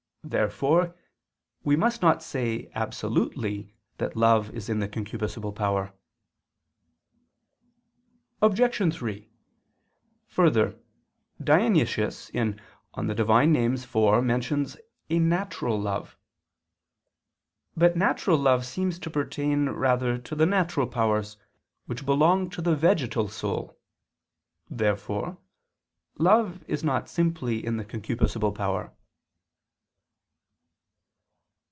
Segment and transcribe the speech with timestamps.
[0.23, 0.95] Therefore
[1.63, 5.93] we must not say absolutely that love is in the concupiscible power.
[8.41, 8.93] Obj.
[8.95, 9.29] 3:
[10.27, 10.79] Further,
[11.43, 12.55] Dionysius (Div.
[12.95, 13.09] Nom.
[13.09, 13.27] iv)
[14.23, 14.77] mentions
[15.09, 16.17] a "natural love."
[17.75, 21.35] But natural love seems to pertain rather to the natural powers,
[21.87, 23.75] which belong to the vegetal soul.
[24.69, 25.39] Therefore
[26.19, 28.93] love is not simply in the concupiscible power.